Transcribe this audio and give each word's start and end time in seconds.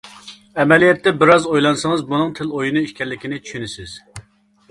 ئەمەلىيەتتە، 0.61 1.11
بىر 1.23 1.31
ئاز 1.33 1.43
ئويلانسىڭىز، 1.49 2.01
بۇنىڭ 2.13 2.33
تىل 2.39 2.49
ئويۇنى 2.57 2.83
ئىكەنلىكىنى 2.87 3.39
چۈشىنىسىز. 3.51 3.93